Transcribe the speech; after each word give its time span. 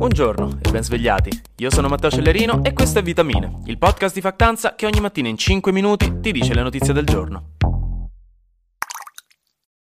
Buongiorno 0.00 0.60
e 0.62 0.70
ben 0.70 0.82
svegliati. 0.82 1.28
Io 1.58 1.70
sono 1.70 1.86
Matteo 1.88 2.08
Cellerino 2.08 2.64
e 2.64 2.72
questo 2.72 3.00
è 3.00 3.02
Vitamine, 3.02 3.60
il 3.66 3.76
podcast 3.76 4.14
di 4.14 4.22
Factanza 4.22 4.74
che 4.74 4.86
ogni 4.86 4.98
mattina 4.98 5.28
in 5.28 5.36
5 5.36 5.72
minuti 5.72 6.20
ti 6.22 6.32
dice 6.32 6.54
le 6.54 6.62
notizie 6.62 6.94
del 6.94 7.04
giorno. 7.04 7.56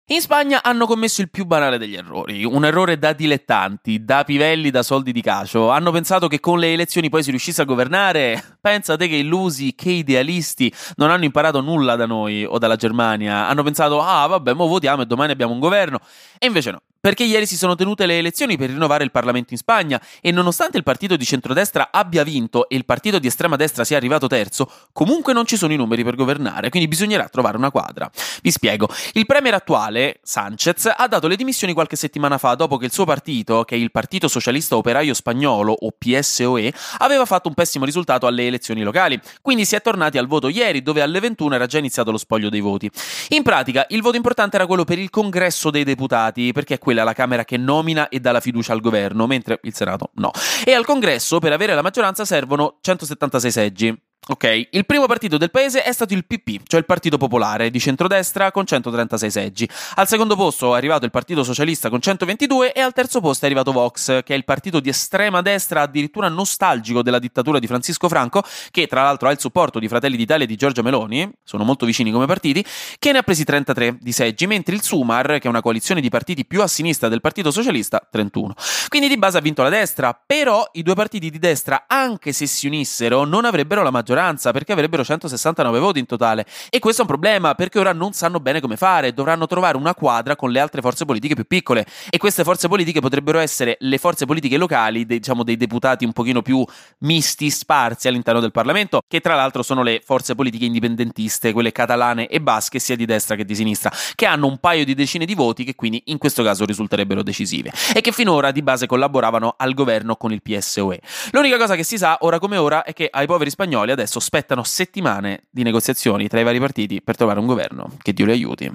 In 0.06 0.22
Spagna 0.22 0.64
hanno 0.64 0.86
commesso 0.86 1.20
il 1.20 1.30
più 1.30 1.44
banale 1.44 1.78
degli 1.78 1.96
errori, 1.96 2.46
un 2.46 2.64
errore 2.64 2.98
da 2.98 3.12
dilettanti, 3.12 4.06
da 4.06 4.24
pivelli 4.24 4.70
da 4.70 4.82
soldi 4.82 5.12
di 5.12 5.22
cacio. 5.22 5.72
Hanno 5.72 5.92
pensato 5.92 6.30
che 6.30 6.40
con 6.40 6.58
le 6.58 6.72
elezioni 6.72 7.10
poi 7.10 7.22
si 7.22 7.32
riuscisse 7.32 7.64
a 7.64 7.66
governare. 7.66 8.42
Pensate 8.62 9.10
che 9.10 9.18
illusi, 9.18 9.76
che 9.76 9.90
idealisti, 9.90 10.74
non 10.96 11.12
hanno 11.12 11.26
imparato 11.26 11.60
nulla 11.60 11.98
da 11.98 12.06
noi 12.06 12.46
o 12.46 12.58
dalla 12.58 12.78
Germania. 12.78 13.50
Hanno 13.50 13.64
pensato, 13.64 14.02
ah 14.02 14.26
vabbè, 14.26 14.54
mo 14.54 14.68
votiamo 14.68 15.02
e 15.02 15.06
domani 15.06 15.34
abbiamo 15.34 15.52
un 15.52 15.60
governo. 15.60 16.00
E 16.40 16.48
invece 16.48 16.72
no 16.72 16.80
perché 17.08 17.24
ieri 17.24 17.46
si 17.46 17.56
sono 17.56 17.76
tenute 17.76 18.06
le 18.06 18.18
elezioni 18.18 18.58
per 18.58 18.68
rinnovare 18.70 19.06
il 19.06 19.12
Parlamento 19.12 19.54
in 19.54 19.58
Spagna 19.58 20.02
e 20.20 20.34
nonostante 20.34 20.76
il 20.76 20.84
partito 20.84 21.16
di 21.16 21.24
centrodestra 21.24 21.88
abbia 21.90 22.22
vinto 22.26 22.68
e 22.68 22.76
il 22.76 22.84
partito 22.84 23.18
di 23.18 23.28
estrema 23.28 23.56
destra 23.56 23.86
sia 23.86 23.96
arrivato 23.96 24.28
terzo, 24.28 24.70
comunque 24.92 25.32
non 25.32 25.46
ci 25.46 25.56
sono 25.56 25.72
i 25.72 25.78
numeri 25.78 26.04
per 26.04 26.16
governare, 26.16 26.70
quindi 26.70 26.90
bisognerà 26.90 27.30
trovare 27.30 27.56
una 27.56 27.72
quadra. 27.72 28.12
Vi 28.42 28.52
spiego. 28.52 28.90
Il 29.14 29.26
premier 29.26 29.54
attuale, 29.54 30.20
Sanchez, 30.22 30.92
ha 30.98 31.08
dato 31.08 31.30
le 31.30 31.38
dimissioni 31.38 31.72
qualche 31.72 31.96
settimana 31.96 32.38
fa 32.38 32.56
dopo 32.56 32.76
che 32.76 32.84
il 32.84 32.92
suo 32.92 33.06
partito, 33.06 33.64
che 33.64 33.76
è 33.76 33.78
il 33.78 33.92
Partito 33.92 34.28
Socialista 34.28 34.76
Operaio 34.76 35.14
Spagnolo 35.14 35.72
o 35.72 35.94
PSOE, 35.98 36.74
aveva 36.98 37.24
fatto 37.24 37.48
un 37.48 37.54
pessimo 37.54 37.86
risultato 37.86 38.28
alle 38.28 38.48
elezioni 38.48 38.84
locali. 38.84 39.18
Quindi 39.42 39.64
si 39.64 39.78
è 39.78 39.82
tornati 39.82 40.18
al 40.18 40.28
voto 40.28 40.50
ieri, 40.50 40.84
dove 40.84 41.02
alle 41.02 41.22
21 41.22 41.56
era 41.56 41.68
già 41.68 41.78
iniziato 41.78 42.12
lo 42.12 42.18
spoglio 42.18 42.50
dei 42.50 42.60
voti. 42.60 42.92
In 43.30 43.44
pratica, 43.44 43.86
il 43.92 44.02
voto 44.02 44.18
importante 44.18 44.58
era 44.58 44.66
quello 44.66 44.84
per 44.84 45.00
il 45.00 45.10
congresso 45.10 45.70
dei 45.70 45.86
deputati, 45.86 46.52
perché 46.52 46.74
è 46.74 46.78
quella 46.98 47.04
la 47.04 47.14
Camera 47.14 47.46
che 47.46 47.58
nomina 47.58 48.10
e 48.10 48.20
dà 48.20 48.32
la 48.32 48.40
fiducia 48.40 48.74
al 48.74 48.82
governo, 48.82 49.28
mentre 49.28 49.60
il 49.64 49.76
Senato 49.76 50.12
no. 50.16 50.32
E 50.66 50.74
al 50.74 50.86
Congresso, 50.86 51.40
per 51.40 51.54
avere 51.54 51.76
la 51.76 51.82
maggioranza, 51.82 52.26
servono 52.26 52.78
176 52.82 53.52
seggi. 53.52 54.02
Ok, 54.30 54.68
il 54.72 54.86
primo 54.86 55.06
partito 55.06 55.38
del 55.38 55.52
paese 55.52 55.84
è 55.84 55.92
stato 55.94 56.14
il 56.14 56.26
PP, 56.26 56.68
cioè 56.68 56.82
il 56.82 56.86
Partito 56.86 57.18
Popolare 57.18 57.70
di 57.70 57.80
centrodestra 57.80 58.52
con 58.52 58.66
136 58.66 59.32
seggi. 59.32 59.70
Al 59.96 60.06
secondo 60.06 60.36
posto 60.36 60.74
è 60.74 60.78
arrivato 60.78 61.06
il 61.06 61.12
Partito 61.12 61.46
Socialista 61.46 61.90
con 61.90 62.02
122 62.02 62.74
e 62.74 62.82
al 62.82 62.92
terzo 62.92 63.22
posto 63.22 63.46
è 63.46 63.48
arrivato 63.48 63.72
Vox, 63.72 64.24
che 64.24 64.34
è 64.34 64.36
il 64.36 64.44
partito 64.44 64.82
di 64.82 64.90
estrema 64.90 65.42
destra 65.42 65.84
addirittura 65.84 66.28
nostalgico 66.28 67.02
della 67.02 67.20
dittatura 67.20 67.58
di 67.58 67.68
Francisco 67.68 68.10
Franco, 68.10 68.44
che 68.70 68.86
tra 68.88 69.02
l'altro 69.02 69.30
ha 69.30 69.32
il 69.32 69.40
supporto 69.40 69.80
di 69.80 69.88
Fratelli 69.88 70.18
d'Italia 70.18 70.44
e 70.44 70.48
di 70.48 70.58
Giorgia 70.58 70.82
Meloni, 70.82 71.32
sono 71.46 71.64
molto 71.64 71.86
vicini 71.86 72.12
come 72.12 72.26
partiti, 72.26 72.66
che 73.00 73.14
ne 73.14 73.20
ha 73.20 73.24
presi 73.24 73.46
33 73.46 73.98
di 74.02 74.12
seggi, 74.12 74.46
mentre 74.46 74.76
il 74.76 74.82
Sumar, 74.82 75.38
che 75.40 75.44
è 75.44 75.48
una 75.48 75.62
coalizione 75.62 76.02
di 76.02 76.10
partiti 76.10 76.46
più 76.46 76.62
a 76.62 76.68
sinistra 76.68 77.08
del 77.08 77.22
Partito 77.22 77.50
Socialista, 77.50 78.06
31. 78.12 78.56
Quindi 78.90 79.08
di 79.08 79.18
base 79.18 79.38
ha 79.38 79.42
vinto 79.42 79.64
la 79.64 79.70
destra, 79.70 80.20
però 80.26 80.68
i 80.74 80.84
due 80.84 80.96
partiti 80.96 81.30
di 81.30 81.40
destra, 81.40 81.86
anche 81.88 82.34
se 82.34 82.46
si 82.46 82.68
unissero, 82.68 83.24
non 83.24 83.46
avrebbero 83.46 83.84
la 83.84 83.90
maggioranza 83.90 84.16
maggioranza 84.18 84.52
perché 84.52 84.72
avrebbero 84.72 85.04
169 85.04 85.80
voti 85.80 86.00
in 86.00 86.06
totale. 86.06 86.46
E 86.70 86.80
questo 86.80 87.02
è 87.02 87.06
un 87.06 87.12
problema 87.12 87.54
perché 87.56 87.80
ora 87.80 87.94
non 87.94 88.14
sanno 88.14 88.40
bene 88.40 88.60
come 88.60 88.76
fare, 88.76 89.14
dovranno 89.14 89.46
trovare 89.46 89.78
una 89.78 89.94
quadra 89.94 90.36
con 90.36 90.52
le 90.52 90.60
altre 90.60 90.82
forze 90.82 91.06
politiche 91.06 91.36
più 91.36 91.46
piccole. 91.46 91.86
E 92.10 92.18
queste 92.18 92.44
forze 92.44 92.68
politiche 92.68 93.00
potrebbero 93.00 93.40
essere 93.40 93.78
le 93.80 93.98
forze 93.98 94.26
politiche 94.26 94.58
locali, 94.58 95.06
dei, 95.06 95.20
diciamo 95.20 95.44
dei 95.44 95.58
deputati 95.58 96.06
un 96.06 96.14
pochino 96.14 96.42
più 96.42 96.66
misti, 97.00 97.50
sparsi 97.50 98.08
all'interno 98.08 98.40
del 98.40 98.52
Parlamento, 98.52 99.02
che 99.08 99.20
tra 99.20 99.36
l'altro 99.36 99.62
sono 99.62 99.84
le 99.84 100.02
forze 100.04 100.36
politiche 100.36 100.66
indipendentiste, 100.66 101.54
quelle 101.54 101.72
catalane 101.72 102.28
e 102.28 102.42
basche, 102.42 102.80
sia 102.80 102.96
di 102.96 103.06
destra 103.06 103.36
che 103.36 103.46
di 103.46 103.56
sinistra, 103.56 103.92
che 104.16 104.26
hanno 104.26 104.48
un 104.48 104.58
paio 104.58 104.84
di 104.84 104.96
decine 104.96 105.26
di 105.26 105.36
voti 105.36 105.64
che 105.64 105.76
quindi 105.76 106.02
in 106.06 106.18
questo 106.18 106.44
caso 106.44 106.66
risulterebbero 106.66 107.22
decisive 107.22 107.72
e 107.94 108.02
che 108.02 108.12
finora 108.12 108.52
di 108.52 108.62
base 108.62 108.88
collaboravano 108.88 109.56
al 109.58 109.74
governo 109.74 110.16
con 110.16 110.32
il 110.32 110.42
PSOE. 110.42 111.00
L'unica 111.32 111.58
cosa 111.58 111.76
che 111.76 111.84
si 111.84 111.98
sa 111.98 112.18
ora 112.22 112.40
come 112.40 112.58
ora 112.58 112.84
è 112.84 112.94
che 112.94 113.08
ai 113.12 113.28
poveri 113.28 113.50
spagnoli 113.50 113.92
adesso 113.92 114.07
spettano 114.08 114.64
settimane 114.64 115.44
di 115.50 115.64
negoziazioni 115.64 116.28
tra 116.28 116.40
i 116.40 116.44
vari 116.44 116.60
partiti 116.60 117.02
per 117.02 117.16
trovare 117.16 117.40
un 117.40 117.46
governo. 117.46 117.92
Che 118.02 118.14
Dio 118.14 118.26
li 118.26 118.32
aiuti. 118.32 118.72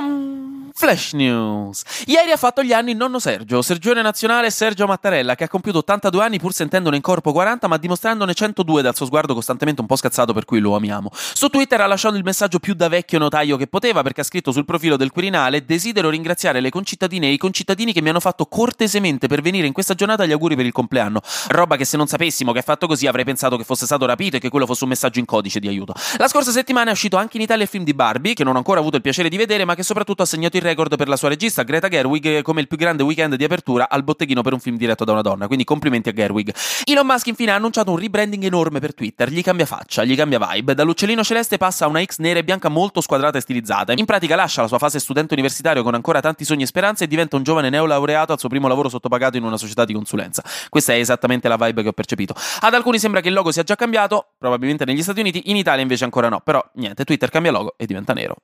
Mm, 0.00 0.35
Flash 0.86 1.14
News. 1.14 1.82
Ieri 2.06 2.30
ha 2.30 2.36
fatto 2.36 2.62
gli 2.62 2.72
anni 2.72 2.92
il 2.92 2.96
nonno 2.96 3.18
Sergio, 3.18 3.60
Sergione 3.60 4.02
nazionale 4.02 4.52
Sergio 4.52 4.86
Mattarella, 4.86 5.34
che 5.34 5.42
ha 5.42 5.48
compiuto 5.48 5.78
82 5.78 6.22
anni 6.22 6.38
pur 6.38 6.52
sentendone 6.52 6.94
in 6.94 7.02
corpo 7.02 7.32
40, 7.32 7.66
ma 7.66 7.76
dimostrandone 7.76 8.32
102 8.32 8.82
dal 8.82 8.94
suo 8.94 9.04
sguardo 9.04 9.34
costantemente 9.34 9.80
un 9.80 9.88
po' 9.88 9.96
scazzato, 9.96 10.32
per 10.32 10.44
cui 10.44 10.60
lo 10.60 10.76
amiamo. 10.76 11.10
Su 11.12 11.48
Twitter 11.48 11.80
ha 11.80 11.86
lasciato 11.86 12.14
il 12.14 12.22
messaggio 12.22 12.60
più 12.60 12.74
da 12.74 12.86
vecchio 12.86 13.18
notaio 13.18 13.56
che 13.56 13.66
poteva, 13.66 14.02
perché 14.02 14.20
ha 14.20 14.24
scritto 14.24 14.52
sul 14.52 14.64
profilo 14.64 14.96
del 14.96 15.10
Quirinale: 15.10 15.64
Desidero 15.64 16.08
ringraziare 16.08 16.60
le 16.60 16.70
concittadine 16.70 17.26
e 17.26 17.32
i 17.32 17.36
concittadini 17.36 17.92
che 17.92 18.00
mi 18.00 18.10
hanno 18.10 18.20
fatto 18.20 18.46
cortesemente 18.46 19.26
per 19.26 19.40
venire 19.40 19.66
in 19.66 19.72
questa 19.72 19.94
giornata 19.94 20.24
gli 20.24 20.30
auguri 20.30 20.54
per 20.54 20.66
il 20.66 20.72
compleanno. 20.72 21.20
Roba 21.48 21.74
che 21.74 21.84
se 21.84 21.96
non 21.96 22.06
sapessimo 22.06 22.52
che 22.52 22.60
ha 22.60 22.62
fatto 22.62 22.86
così 22.86 23.08
avrei 23.08 23.24
pensato 23.24 23.56
che 23.56 23.64
fosse 23.64 23.86
stato 23.86 24.06
rapito 24.06 24.36
e 24.36 24.38
che 24.38 24.50
quello 24.50 24.66
fosse 24.66 24.84
un 24.84 24.90
messaggio 24.90 25.18
in 25.18 25.24
codice 25.24 25.58
di 25.58 25.66
aiuto. 25.66 25.94
La 26.18 26.28
scorsa 26.28 26.52
settimana 26.52 26.90
è 26.90 26.92
uscito 26.92 27.16
anche 27.16 27.38
in 27.38 27.42
Italia 27.42 27.64
il 27.64 27.68
film 27.68 27.82
di 27.82 27.92
Barbie, 27.92 28.34
che 28.34 28.44
non 28.44 28.54
ho 28.54 28.58
ancora 28.58 28.78
avuto 28.78 28.94
il 28.94 29.02
piacere 29.02 29.28
di 29.28 29.36
vedere, 29.36 29.64
ma 29.64 29.74
che 29.74 29.82
soprattutto 29.82 30.22
ha 30.22 30.26
segnato 30.26 30.56
il 30.56 30.62
record 30.62 30.74
per 30.76 31.08
la 31.08 31.16
sua 31.16 31.28
regista 31.28 31.62
Greta 31.62 31.88
Gerwig 31.88 32.42
come 32.42 32.60
il 32.60 32.68
più 32.68 32.76
grande 32.76 33.02
weekend 33.02 33.34
di 33.34 33.44
apertura 33.44 33.88
al 33.88 34.04
botteghino 34.04 34.42
per 34.42 34.52
un 34.52 34.60
film 34.60 34.76
diretto 34.76 35.04
da 35.04 35.12
una 35.12 35.22
donna. 35.22 35.46
Quindi 35.46 35.64
complimenti 35.64 36.10
a 36.10 36.12
Gerwig. 36.12 36.54
Elon 36.84 37.06
Musk 37.06 37.26
infine 37.28 37.52
ha 37.52 37.54
annunciato 37.54 37.90
un 37.90 37.98
rebranding 37.98 38.44
enorme 38.44 38.78
per 38.78 38.94
Twitter. 38.94 39.30
Gli 39.30 39.42
cambia 39.42 39.66
faccia, 39.66 40.04
gli 40.04 40.14
cambia 40.14 40.38
vibe. 40.38 40.74
Dall'uccellino 40.74 41.24
celeste 41.24 41.56
passa 41.56 41.86
a 41.86 41.88
una 41.88 42.04
X 42.04 42.18
nera 42.18 42.38
e 42.38 42.44
bianca 42.44 42.68
molto 42.68 43.00
squadrata 43.00 43.38
e 43.38 43.40
stilizzata. 43.40 43.92
In 43.92 44.04
pratica 44.04 44.36
lascia 44.36 44.60
la 44.62 44.68
sua 44.68 44.78
fase 44.78 45.00
studente 45.00 45.32
universitario 45.32 45.82
con 45.82 45.94
ancora 45.94 46.20
tanti 46.20 46.44
sogni 46.44 46.64
e 46.64 46.66
speranze 46.66 47.04
e 47.04 47.06
diventa 47.06 47.36
un 47.36 47.42
giovane 47.42 47.70
neolaureato 47.70 48.32
al 48.32 48.38
suo 48.38 48.48
primo 48.48 48.68
lavoro 48.68 48.88
sottopagato 48.88 49.36
in 49.36 49.44
una 49.44 49.56
società 49.56 49.84
di 49.84 49.94
consulenza. 49.94 50.44
Questa 50.68 50.92
è 50.92 50.96
esattamente 50.98 51.48
la 51.48 51.56
vibe 51.56 51.82
che 51.82 51.88
ho 51.88 51.92
percepito. 51.92 52.34
Ad 52.60 52.74
alcuni 52.74 52.98
sembra 52.98 53.20
che 53.20 53.28
il 53.28 53.34
logo 53.34 53.50
sia 53.50 53.62
già 53.62 53.74
cambiato, 53.74 54.34
probabilmente 54.38 54.84
negli 54.84 55.02
Stati 55.02 55.20
Uniti, 55.20 55.50
in 55.50 55.56
Italia 55.56 55.82
invece 55.82 56.04
ancora 56.04 56.28
no. 56.28 56.40
Però 56.40 56.62
niente, 56.74 57.04
Twitter 57.04 57.30
cambia 57.30 57.50
logo 57.50 57.74
e 57.76 57.86
diventa 57.86 58.12
nero. 58.12 58.36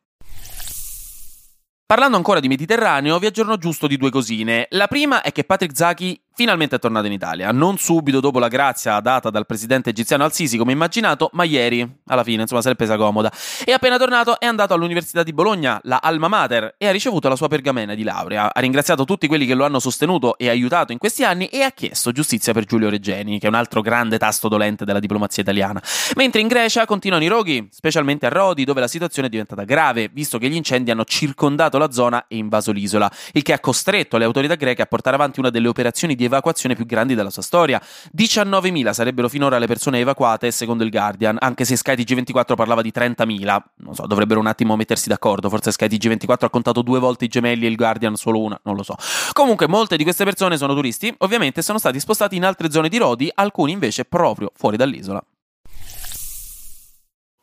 Parlando 1.93 2.17
ancora 2.17 2.41
di 2.41 2.49
Mediterraneo, 2.49 3.19
vi 3.19 3.27
aggiorno 3.27 3.59
giusto 3.59 3.87
di 3.87 3.99
due 3.99 4.09
cosine. 4.09 4.67
La 4.71 4.87
prima 4.87 5.21
è 5.21 5.31
che 5.31 5.45
Patrick 5.45 5.77
Zaki 5.77 6.19
finalmente 6.35 6.77
è 6.77 6.79
tornato 6.79 7.07
in 7.07 7.13
Italia, 7.13 7.51
non 7.53 7.79
subito 7.79 8.21
dopo 8.21 8.39
la 8.39 8.49
grazia 8.49 8.99
data 9.01 9.31
dal 9.31 9.47
presidente 9.47 9.91
egiziano 9.91 10.25
Al-Sisi 10.25 10.57
come 10.57 10.73
immaginato, 10.73 11.31
ma 11.33 11.45
ieri, 11.45 11.89
alla 12.07 12.25
fine, 12.25 12.43
insomma, 12.43 12.63
se 12.63 12.71
l'è 12.71 12.75
presa 12.75 12.97
comoda. 12.97 13.31
E 13.65 13.73
appena 13.73 13.99
tornato 13.99 14.39
è 14.39 14.47
andato 14.47 14.75
all'Università 14.75 15.23
di 15.23 15.33
Bologna, 15.33 15.81
la 15.85 16.01
Alma 16.03 16.29
Mater, 16.29 16.75
e 16.79 16.87
ha 16.87 16.91
ricevuto 16.91 17.29
la 17.29 17.37
sua 17.37 17.49
pergamena 17.49 17.95
di 17.95 18.03
laurea. 18.03 18.53
Ha 18.53 18.61
ringraziato 18.61 19.05
tutti 19.05 19.27
quelli 19.27 19.47
che 19.47 19.55
lo 19.55 19.65
hanno 19.65 19.79
sostenuto 19.79 20.37
e 20.39 20.49
aiutato 20.49 20.93
in 20.93 20.99
questi 20.99 21.25
anni 21.25 21.47
e 21.47 21.63
ha 21.63 21.71
chiesto 21.71 22.13
giustizia 22.13 22.53
per 22.53 22.65
Giulio 22.65 22.89
Reggeni, 22.89 23.39
che 23.39 23.47
è 23.47 23.49
un 23.49 23.55
altro 23.55 23.81
grande 23.81 24.19
tasto 24.19 24.49
dolente 24.49 24.85
della 24.85 25.01
diplomazia 25.01 25.43
italiana. 25.43 25.83
Mentre 26.17 26.41
in 26.41 26.49
Grecia 26.49 26.87
continuano 26.87 27.25
i 27.25 27.29
roghi, 27.29 27.69
specialmente 27.71 28.27
a 28.27 28.29
Rodi, 28.29 28.65
dove 28.65 28.81
la 28.81 28.89
situazione 28.89 29.29
è 29.29 29.31
diventata 29.31 29.65
grave, 29.65 30.11
visto 30.13 30.39
che 30.39 30.49
gli 30.49 30.55
incendi 30.55 30.91
hanno 30.91 31.05
circondato 31.05 31.79
la 31.79 31.91
zona 31.91 32.27
e 32.29 32.37
invaso 32.37 32.73
l'isola, 32.73 33.11
il 33.33 33.43
che 33.43 33.53
ha 33.53 33.61
costretto 33.61 34.17
le 34.17 34.25
autorità 34.25 34.55
greche 34.55 34.83
a 34.83 34.87
portare 34.87 35.17
avanti 35.17 35.41
una 35.41 35.51
delle 35.51 35.69
operazioni 35.69 36.15
di 36.15 36.22
di 36.23 36.25
evacuazione 36.25 36.75
più 36.75 36.87
grandi 36.87 37.15
della 37.15 37.31
sua 37.31 37.43
storia. 37.43 37.81
19.000 38.17 38.93
sarebbero 38.93 39.29
finora 39.29 39.59
le 39.59 39.67
persone 39.67 39.99
evacuate, 39.99 40.51
secondo 40.51 40.85
il 40.85 40.91
Guardian, 40.91 41.37
anche 41.41 41.65
se 41.65 41.77
skytg 41.77 42.15
24 42.15 42.55
parlava 42.55 42.83
di 42.83 42.93
30.000. 42.95 43.63
Non 43.77 43.95
so, 43.95 44.07
dovrebbero 44.07 44.41
un 44.41 44.47
attimo 44.47 44.77
mettersi 44.77 45.09
d'accordo. 45.09 45.49
Forse 45.49 45.73
skytg 45.73 46.09
24 46.09 46.47
ha 46.47 46.51
contato 46.51 46.83
due 46.83 46.99
volte 46.99 47.25
i 47.25 47.29
gemelli 47.29 47.67
e 47.67 47.69
il 47.69 47.77
Guardian 47.77 48.15
solo 48.15 48.41
una, 48.41 48.59
non 48.65 48.77
lo 48.77 48.83
so. 48.83 48.95
Comunque, 49.33 49.67
molte 49.67 49.97
di 49.97 50.05
queste 50.05 50.25
persone 50.25 50.57
sono 50.57 50.75
turisti, 50.75 51.13
ovviamente 51.19 51.63
sono 51.63 51.79
stati 51.79 51.99
spostati 51.99 52.37
in 52.37 52.45
altre 52.45 52.71
zone 52.71 52.89
di 52.89 52.99
Rodi, 52.99 53.31
alcuni 53.35 53.73
invece 53.73 54.05
proprio 54.05 54.53
fuori 54.55 54.77
dall'isola. 54.77 55.23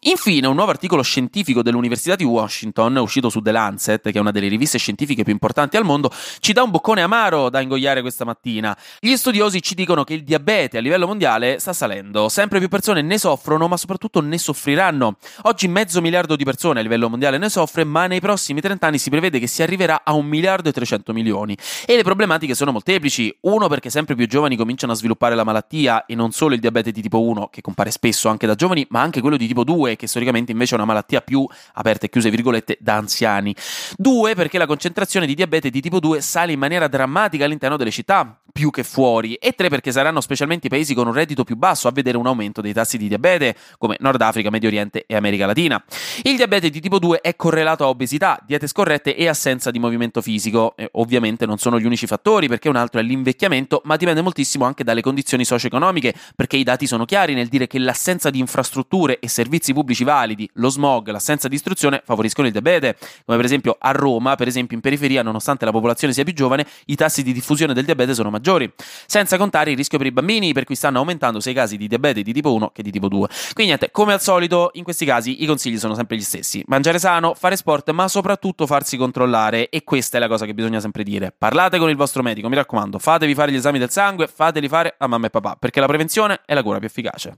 Infine, 0.03 0.47
un 0.47 0.55
nuovo 0.55 0.71
articolo 0.71 1.01
scientifico 1.01 1.61
dell'Università 1.61 2.15
di 2.15 2.23
Washington, 2.23 2.95
uscito 2.95 3.27
su 3.27 3.41
The 3.41 3.51
Lancet, 3.51 4.01
che 4.01 4.17
è 4.17 4.21
una 4.21 4.31
delle 4.31 4.47
riviste 4.47 4.77
scientifiche 4.77 5.23
più 5.23 5.33
importanti 5.33 5.75
al 5.75 5.83
mondo, 5.83 6.09
ci 6.39 6.53
dà 6.53 6.63
un 6.63 6.71
boccone 6.71 7.01
amaro 7.01 7.49
da 7.49 7.59
ingoiare 7.59 7.99
questa 7.99 8.23
mattina. 8.23 8.78
Gli 9.01 9.13
studiosi 9.17 9.61
ci 9.61 9.75
dicono 9.75 10.05
che 10.05 10.13
il 10.13 10.23
diabete 10.23 10.78
a 10.78 10.79
livello 10.79 11.05
mondiale 11.05 11.59
sta 11.59 11.73
salendo, 11.73 12.29
sempre 12.29 12.59
più 12.59 12.69
persone 12.69 13.01
ne 13.01 13.17
soffrono, 13.17 13.67
ma 13.67 13.75
soprattutto 13.75 14.22
ne 14.22 14.37
soffriranno. 14.37 15.17
Oggi 15.41 15.67
mezzo 15.67 15.99
miliardo 15.99 16.37
di 16.37 16.45
persone 16.45 16.79
a 16.79 16.81
livello 16.81 17.09
mondiale 17.09 17.37
ne 17.37 17.49
soffre, 17.49 17.84
ma 17.84 18.07
nei 18.07 18.22
prossimi 18.22 18.61
30 18.61 18.87
anni 18.87 18.99
si 18.99 19.09
prevede 19.09 19.37
che 19.37 19.47
si 19.47 19.63
arriverà 19.63 20.03
a 20.05 20.13
un 20.13 20.28
miliardo 20.28 20.69
e 20.69 20.72
300 20.72 21.11
milioni. 21.11 21.57
E 21.85 21.97
le 21.97 22.03
problematiche 22.03 22.55
sono 22.55 22.72
molteplici. 22.72 23.35
Uno, 23.41 23.67
perché 23.67 23.90
sempre 23.90 24.16
più 24.16 24.29
giovani 24.29 24.55
cominciano 24.55 24.93
a 24.93 24.95
sviluppare 24.95 25.35
la 25.35 25.43
malattia, 25.43 26.05
e 26.05 26.16
non 26.16 26.31
solo 26.31 26.53
il 26.53 26.61
diabete 26.61 26.93
di 26.93 27.02
tipo 27.02 27.22
1, 27.22 27.49
che 27.49 27.59
compare 27.59 27.91
spesso 27.91 28.29
anche 28.29 28.47
da 28.47 28.55
giovani, 28.55 28.87
ma 28.91 29.02
anche 29.02 29.19
quello 29.19 29.35
di 29.35 29.45
tipo 29.45 29.66
2 29.66 29.87
2, 29.90 29.96
che 29.96 30.08
storicamente 30.08 30.52
invece 30.52 30.74
è 30.74 30.78
una 30.78 30.86
malattia 30.86 31.22
più, 31.22 31.47
aperte 31.74 32.06
e 32.06 32.09
chiuse 32.09 32.30
virgolette, 32.30 32.78
da 32.80 32.96
anziani. 32.96 33.56
Due, 33.96 34.36
perché 34.36 34.58
la 34.58 34.66
concentrazione 34.66 35.26
di 35.26 35.34
diabete 35.34 35.70
di 35.70 35.82
tipo 35.82 36.00
2 36.00 36.22
sale 36.22 36.52
in 36.52 36.59
maniera 36.59 36.88
drammatica 36.88 37.46
all'interno 37.46 37.78
delle 37.78 37.91
città. 37.91 38.40
Più 38.59 38.72
che 38.72 38.84
fuori 38.84 39.35
e 39.35 39.53
tre 39.53 39.70
perché 39.70 39.90
saranno 39.90 40.20
specialmente 40.20 40.67
i 40.67 40.70
paesi 40.70 40.94
con 40.94 41.08
un 41.08 41.14
reddito 41.14 41.46
più 41.46 41.56
basso 41.56 41.88
a 41.88 41.91
vedere 41.91 42.17
un 42.17 42.28
aumento 42.28 42.59
dei 42.59 42.73
tassi 42.73 42.97
di 42.97 43.08
diabete 43.08 43.56
come 43.78 43.96
Nord 44.02 44.22
Africa, 44.22 44.50
Medio 44.50 44.67
Oriente 44.67 45.06
e 45.08 45.16
America 45.16 45.46
Latina. 45.46 45.82
Il 46.23 46.35
diabete 46.35 46.70
di 46.70 46.82
tipo 46.82 47.00
2 47.00 47.22
è 47.22 47.38
correlato 47.38 47.85
a 47.85 47.88
obesità, 47.88 48.38
diete 48.46 48.67
scorrette 48.67 49.16
e 49.16 49.29
assenza 49.29 49.72
di 49.72 49.79
movimento 49.79 50.22
fisico. 50.22 50.73
E 50.76 50.90
ovviamente 50.96 51.46
non 51.46 51.58
sono 51.58 51.79
gli 51.79 51.85
unici 51.85 52.06
fattori 52.06 52.50
perché 52.50 52.67
un 52.67 52.76
altro 52.76 53.00
è 53.00 53.03
l'invecchiamento, 53.03 53.82
ma 53.85 53.96
dipende 53.96 54.22
moltissimo 54.22 54.66
anche 54.66 54.84
dalle 54.84 55.00
condizioni 55.00 55.46
socio-economiche 55.46 56.14
perché 56.35 56.58
i 56.58 56.64
dati 56.64 56.85
sono 56.85 57.05
chiari 57.05 57.34
nel 57.34 57.47
dire 57.47 57.66
che 57.66 57.79
l'assenza 57.79 58.29
di 58.29 58.40
infrastrutture 58.40 59.20
e 59.20 59.29
servizi 59.29 59.72
pubblici 59.72 60.03
validi, 60.03 60.50
lo 60.55 60.67
smog, 60.67 61.08
l'assenza 61.12 61.47
di 61.47 61.55
istruzione 61.55 62.02
favoriscono 62.03 62.47
il 62.47 62.52
diabete, 62.52 62.97
come 63.23 63.38
per 63.38 63.46
esempio 63.46 63.78
a 63.79 63.91
Roma, 63.91 64.35
per 64.35 64.47
esempio 64.50 64.76
in 64.76 64.82
periferia, 64.82 65.23
nonostante 65.23 65.64
la 65.64 65.72
popolazione 65.72 66.14
sia 66.14 66.26
più 66.26 66.34
giovane, 66.34 66.67
i 66.88 66.96
tassi 66.97 67.23
di 67.23 67.32
diffusione 67.32 67.73
del 67.73 67.85
diabete 67.85 68.14
sono 68.14 68.29
maggiori, 68.49 68.72
senza 69.05 69.37
contare 69.37 69.72
il 69.72 69.78
rischio 69.78 69.97
per 69.97 70.07
i 70.07 70.11
bambini, 70.11 70.53
per 70.53 70.63
cui 70.63 70.75
stanno 70.75 70.99
aumentando 70.99 71.40
sia 71.40 71.51
i 71.51 71.55
casi 71.55 71.78
di 71.78 71.87
diabete 71.87 72.22
di 72.23 72.34
tipo 72.34 72.53
1 72.53 72.72
che 72.72 72.81
di 72.81 72.91
tipo 72.91 73.07
2. 73.07 73.28
Quindi 73.53 73.66
niente, 73.66 73.91
come 73.91 74.13
al 74.13 74.22
solito, 74.22 74.72
in 74.73 74.84
questi 74.84 75.05
casi 75.05 75.43
i 75.43 75.46
consigli 75.46 75.78
sono 75.78 75.93
sempre 75.93 76.17
gli 76.17 76.22
stessi. 76.22 76.63
Mangiare 76.67 76.97
sano, 76.99 77.34
fare 77.35 77.55
sport, 77.55 77.91
ma 77.91 78.07
soprattutto 78.07 78.66
farsi 78.66 78.97
controllare 78.97 79.69
e 79.69 79.84
questa 79.84 80.17
è 80.17 80.19
la 80.19 80.28
cosa 80.28 80.46
che 80.46 80.53
bisogna 80.53 80.79
sempre 80.79 81.03
dire. 81.03 81.34
Parlate 81.37 81.78
con 81.78 81.90
il 81.90 81.96
vostro 81.96 82.23
medico, 82.23 82.49
mi 82.49 82.55
raccomando, 82.55 82.97
fatevi 82.97 83.35
fare 83.35 83.51
gli 83.51 83.55
esami 83.55 83.79
del 83.79 83.91
sangue, 83.91 84.28
fateli 84.28 84.67
fare 84.67 84.95
a 84.97 85.07
mamma 85.07 85.28
e 85.28 85.29
papà, 85.29 85.55
perché 85.59 85.79
la 85.79 85.87
prevenzione 85.87 86.41
è 86.45 86.53
la 86.53 86.63
cura 86.63 86.79
più 86.79 86.87
efficace. 86.87 87.37